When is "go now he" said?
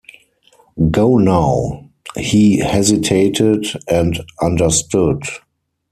0.89-2.57